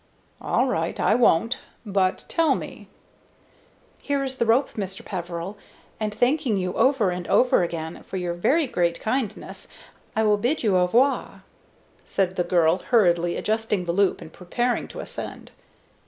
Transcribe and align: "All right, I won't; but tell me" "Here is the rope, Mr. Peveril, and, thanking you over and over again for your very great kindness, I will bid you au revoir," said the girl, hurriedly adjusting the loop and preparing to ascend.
"All 0.41 0.65
right, 0.65 0.99
I 0.99 1.13
won't; 1.13 1.59
but 1.85 2.25
tell 2.27 2.55
me" 2.55 2.87
"Here 4.01 4.23
is 4.23 4.37
the 4.37 4.47
rope, 4.47 4.73
Mr. 4.73 5.05
Peveril, 5.05 5.59
and, 5.99 6.11
thanking 6.11 6.57
you 6.57 6.73
over 6.73 7.11
and 7.11 7.27
over 7.27 7.61
again 7.61 8.01
for 8.01 8.17
your 8.17 8.33
very 8.33 8.65
great 8.65 8.99
kindness, 8.99 9.67
I 10.15 10.23
will 10.23 10.37
bid 10.37 10.63
you 10.63 10.75
au 10.75 10.85
revoir," 10.87 11.43
said 12.03 12.35
the 12.35 12.43
girl, 12.43 12.79
hurriedly 12.79 13.37
adjusting 13.37 13.85
the 13.85 13.91
loop 13.91 14.21
and 14.21 14.33
preparing 14.33 14.87
to 14.87 15.01
ascend. 15.01 15.51